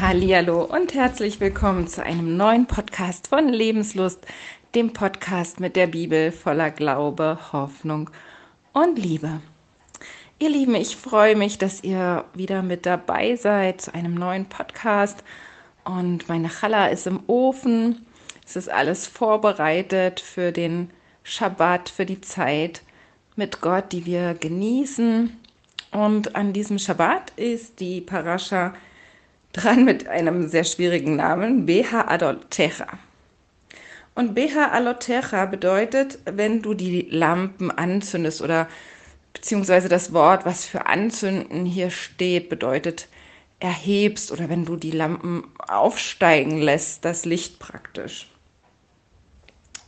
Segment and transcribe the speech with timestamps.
[0.00, 4.26] Hallihallo und herzlich willkommen zu einem neuen Podcast von Lebenslust,
[4.74, 8.08] dem Podcast mit der Bibel voller Glaube, Hoffnung
[8.72, 9.42] und Liebe.
[10.38, 15.22] Ihr Lieben, ich freue mich, dass ihr wieder mit dabei seid zu einem neuen Podcast
[15.84, 18.06] und meine Challah ist im Ofen.
[18.46, 20.88] Es ist alles vorbereitet für den
[21.24, 22.80] Schabbat, für die Zeit
[23.36, 25.38] mit Gott, die wir genießen.
[25.92, 28.72] Und an diesem Schabbat ist die Parascha
[29.52, 32.86] dran mit einem sehr schwierigen Namen, Beha Adotecha.
[34.14, 38.68] Und Beha Alotecha bedeutet, wenn du die Lampen anzündest oder
[39.32, 43.08] beziehungsweise das Wort, was für anzünden hier steht, bedeutet
[43.60, 48.28] erhebst oder wenn du die Lampen aufsteigen lässt, das Licht praktisch.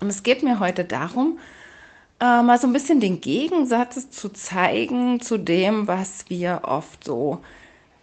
[0.00, 1.38] Und es geht mir heute darum,
[2.20, 7.42] äh, mal so ein bisschen den Gegensatz zu zeigen zu dem, was wir oft so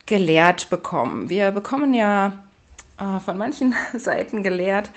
[0.09, 1.29] gelehrt bekommen.
[1.29, 2.33] Wir bekommen ja
[2.97, 4.89] äh, von manchen Seiten gelehrt,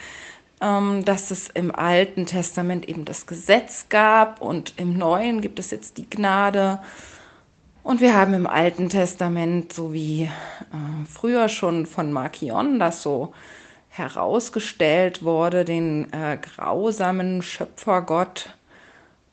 [0.62, 5.70] ähm, dass es im Alten Testament eben das Gesetz gab und im Neuen gibt es
[5.70, 6.80] jetzt die Gnade.
[7.82, 10.30] Und wir haben im Alten Testament, so wie äh,
[11.12, 13.34] früher schon von Markion das so
[13.90, 18.56] herausgestellt wurde, den äh, grausamen Schöpfergott.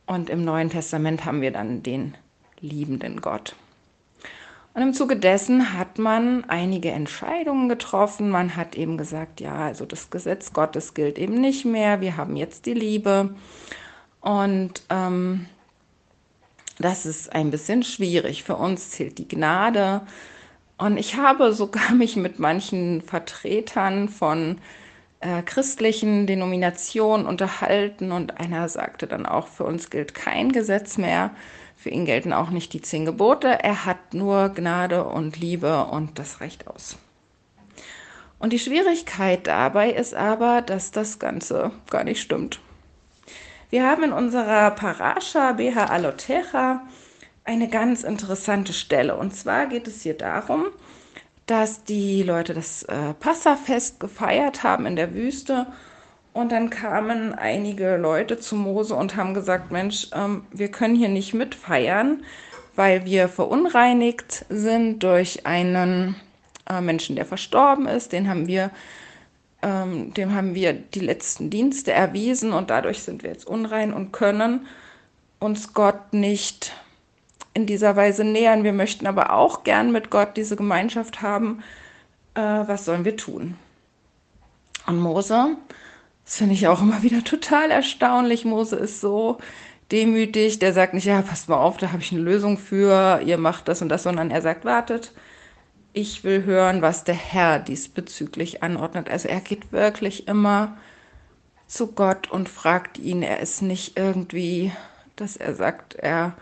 [0.05, 2.16] Und im Neuen Testament haben wir dann den
[2.59, 3.55] liebenden Gott.
[4.80, 8.30] Und im Zuge dessen hat man einige Entscheidungen getroffen.
[8.30, 11.99] Man hat eben gesagt, ja, also das Gesetz Gottes gilt eben nicht mehr.
[11.99, 13.36] Wir haben jetzt die Liebe.
[14.21, 15.47] Und ähm,
[16.77, 18.44] das ist ein bisschen schwierig.
[18.44, 19.99] Für uns zählt die Gnade.
[20.77, 24.59] Und ich habe sogar mich mit manchen Vertretern von
[25.21, 31.31] äh, christlichen Denominationen unterhalten und einer sagte dann auch, für uns gilt kein Gesetz mehr.
[31.75, 33.47] Für ihn gelten auch nicht die zehn Gebote.
[33.47, 36.97] Er hat nur Gnade und Liebe und das reicht aus.
[38.37, 42.59] Und die Schwierigkeit dabei ist aber, dass das Ganze gar nicht stimmt.
[43.69, 46.81] Wir haben in unserer Parascha BH Alotecha
[47.43, 49.15] eine ganz interessante Stelle.
[49.17, 50.67] Und zwar geht es hier darum,
[51.49, 55.65] dass die Leute das äh, Passafest gefeiert haben in der Wüste
[56.32, 61.09] und dann kamen einige Leute zu Mose und haben gesagt, Mensch, ähm, wir können hier
[61.09, 62.23] nicht mitfeiern,
[62.76, 66.15] weil wir verunreinigt sind durch einen
[66.70, 68.11] äh, Menschen, der verstorben ist.
[68.11, 68.70] Den haben wir,
[69.64, 74.11] ähm, dem haben wir die letzten Dienste erwiesen und dadurch sind wir jetzt unrein und
[74.11, 74.67] können
[75.39, 76.73] uns Gott nicht
[77.54, 78.64] in dieser Weise nähern.
[78.64, 81.64] Wir möchten aber auch gern mit Gott diese Gemeinschaft haben.
[82.36, 83.55] Äh, was sollen wir tun?
[84.86, 85.58] Und Mose
[86.30, 88.45] das finde ich auch immer wieder total erstaunlich.
[88.45, 89.39] Mose ist so
[89.92, 93.39] demütig, der sagt nicht, ja, passt mal auf, da habe ich eine Lösung für, ihr
[93.39, 95.11] macht das und das, sondern er sagt, wartet,
[95.92, 99.09] ich will hören, was der Herr diesbezüglich anordnet.
[99.09, 100.77] Also er geht wirklich immer
[101.65, 103.23] zu Gott und fragt ihn.
[103.23, 104.71] Er ist nicht irgendwie,
[105.15, 106.36] dass er sagt, er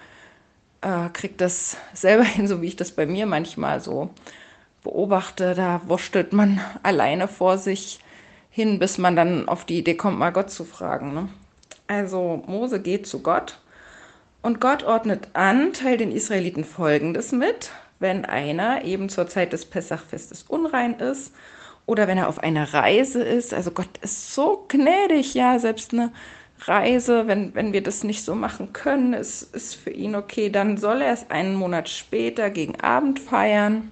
[0.82, 4.10] äh, kriegt das selber hin, so wie ich das bei mir manchmal so
[4.84, 5.54] beobachte.
[5.56, 8.00] Da wurschtelt man alleine vor sich
[8.50, 11.14] hin, bis man dann auf die Idee kommt, mal Gott zu fragen.
[11.14, 11.30] Ne?
[11.88, 13.60] Also Mose geht zu Gott
[14.42, 19.66] und Gott ordnet an, teilt den Israeliten Folgendes mit, wenn einer eben zur Zeit des
[19.66, 21.34] Pessachfestes unrein ist
[21.86, 23.54] oder wenn er auf einer Reise ist.
[23.54, 26.12] Also Gott ist so gnädig, ja, selbst eine
[26.60, 30.78] Reise, wenn, wenn wir das nicht so machen können, ist, ist für ihn okay, dann
[30.78, 33.92] soll er es einen Monat später gegen Abend feiern.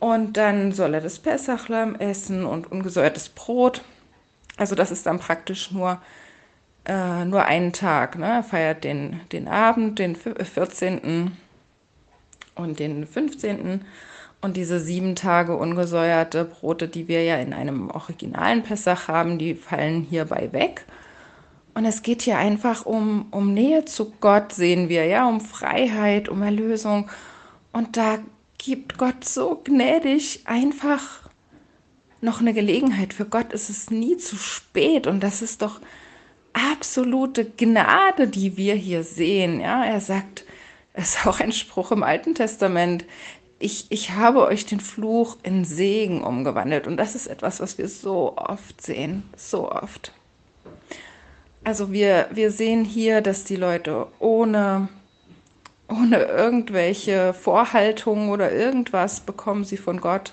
[0.00, 3.82] Und dann soll er das Pessachlamm essen und ungesäuertes Brot.
[4.56, 6.00] Also das ist dann praktisch nur,
[6.84, 8.18] äh, nur einen Tag.
[8.18, 8.26] Ne?
[8.26, 11.32] Er feiert den, den Abend, den 14.
[12.54, 13.84] und den 15.
[14.42, 19.54] Und diese sieben Tage ungesäuerte Brote, die wir ja in einem originalen Pessach haben, die
[19.54, 20.84] fallen hierbei weg.
[21.74, 26.28] Und es geht hier einfach um, um Nähe zu Gott, sehen wir, ja, um Freiheit,
[26.28, 27.10] um Erlösung.
[27.72, 28.18] Und da
[28.58, 31.28] gibt Gott so gnädig einfach
[32.20, 33.12] noch eine Gelegenheit.
[33.12, 35.80] Für Gott ist es nie zu spät und das ist doch
[36.52, 39.60] absolute Gnade, die wir hier sehen.
[39.60, 40.44] Ja, er sagt,
[40.92, 43.04] es ist auch ein Spruch im Alten Testament.
[43.58, 46.86] Ich, ich habe euch den Fluch in Segen umgewandelt.
[46.86, 49.24] Und das ist etwas, was wir so oft sehen.
[49.36, 50.12] So oft.
[51.64, 54.88] Also wir, wir sehen hier, dass die Leute ohne
[55.88, 60.32] ohne irgendwelche Vorhaltungen oder irgendwas bekommen sie von Gott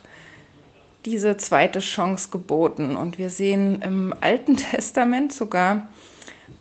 [1.06, 2.96] diese zweite Chance geboten.
[2.96, 5.88] Und wir sehen im Alten Testament sogar,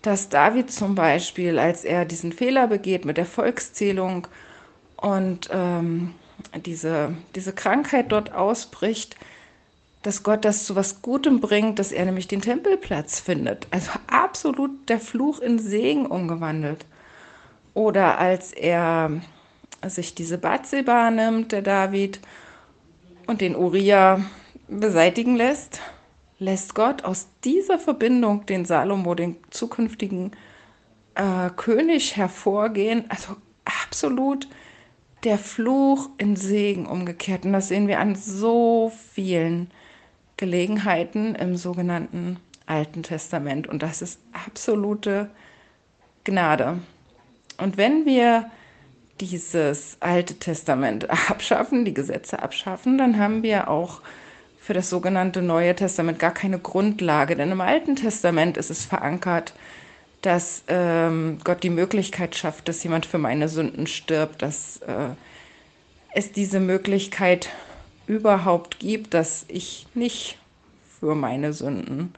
[0.02, 4.26] dass David zum Beispiel, als er diesen Fehler begeht mit der Volkszählung
[4.96, 6.14] und ähm,
[6.64, 9.16] diese, diese Krankheit dort ausbricht,
[10.02, 13.66] dass Gott das zu was Gutem bringt, dass er nämlich den Tempelplatz findet.
[13.70, 16.86] Also absolut der Fluch in Segen umgewandelt.
[17.74, 19.20] Oder als er
[19.86, 22.20] sich diese Batseba nimmt, der David,
[23.26, 24.24] und den Uriah
[24.66, 25.80] beseitigen lässt,
[26.38, 30.32] lässt Gott aus dieser Verbindung den Salomo, den zukünftigen
[31.14, 33.04] äh, König, hervorgehen.
[33.08, 34.48] Also absolut
[35.22, 37.44] der Fluch in Segen umgekehrt.
[37.44, 39.70] Und das sehen wir an so vielen
[40.40, 43.66] Gelegenheiten im sogenannten Alten Testament.
[43.66, 45.28] Und das ist absolute
[46.24, 46.78] Gnade.
[47.58, 48.50] Und wenn wir
[49.20, 54.00] dieses Alte Testament abschaffen, die Gesetze abschaffen, dann haben wir auch
[54.58, 57.36] für das sogenannte Neue Testament gar keine Grundlage.
[57.36, 59.52] Denn im Alten Testament ist es verankert,
[60.22, 65.10] dass ähm, Gott die Möglichkeit schafft, dass jemand für meine Sünden stirbt, dass äh,
[66.14, 67.50] es diese Möglichkeit
[68.10, 70.36] überhaupt gibt, dass ich nicht
[70.98, 72.12] für meine Sünden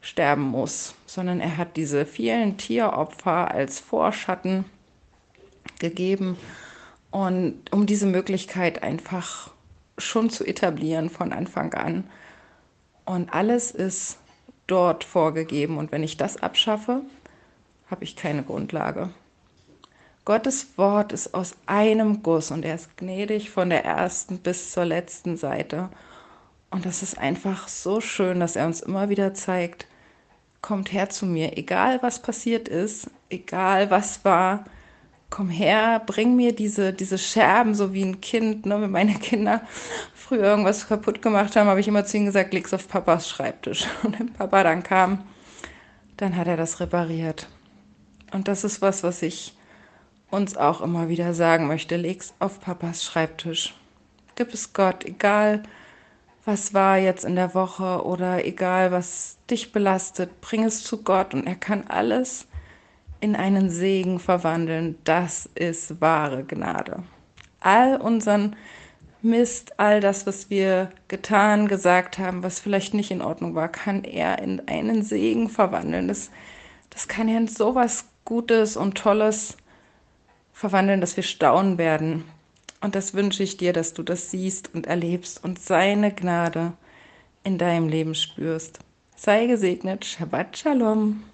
[0.00, 4.64] sterben muss, sondern er hat diese vielen Tieropfer als Vorschatten
[5.78, 6.36] gegeben
[7.12, 9.52] und um diese Möglichkeit einfach
[9.96, 12.04] schon zu etablieren von Anfang an.
[13.04, 14.18] Und alles ist
[14.66, 17.02] dort vorgegeben und wenn ich das abschaffe,
[17.88, 19.10] habe ich keine Grundlage.
[20.24, 24.84] Gottes Wort ist aus einem Guss und er ist gnädig von der ersten bis zur
[24.84, 25.88] letzten Seite.
[26.70, 29.86] Und das ist einfach so schön, dass er uns immer wieder zeigt,
[30.60, 34.64] kommt her zu mir, egal was passiert ist, egal was war,
[35.28, 39.62] komm her, bring mir diese, diese Scherben, so wie ein Kind, ne, wenn meine Kinder
[40.14, 43.86] früher irgendwas kaputt gemacht haben, habe ich immer zu ihnen gesagt, leg's auf Papas Schreibtisch.
[44.04, 45.24] Und wenn Papa dann kam,
[46.16, 47.48] dann hat er das repariert.
[48.30, 49.56] Und das ist was, was ich
[50.32, 51.96] uns auch immer wieder sagen möchte.
[51.96, 53.74] Leg's auf Papas Schreibtisch.
[54.34, 55.62] Gib es Gott, egal
[56.44, 61.34] was war jetzt in der Woche oder egal was dich belastet, bring es zu Gott
[61.34, 62.46] und er kann alles
[63.20, 64.96] in einen Segen verwandeln.
[65.04, 67.04] Das ist wahre Gnade.
[67.60, 68.56] All unseren
[69.20, 74.02] Mist, all das, was wir getan, gesagt haben, was vielleicht nicht in Ordnung war, kann
[74.02, 76.08] er in einen Segen verwandeln.
[76.08, 76.30] Das,
[76.90, 79.56] das kann er in sowas Gutes und Tolles
[80.62, 82.24] verwandeln, dass wir staunen werden.
[82.80, 86.72] Und das wünsche ich dir, dass du das siehst und erlebst und seine Gnade
[87.42, 88.78] in deinem Leben spürst.
[89.16, 90.04] Sei gesegnet.
[90.04, 91.24] Shabbat Shalom.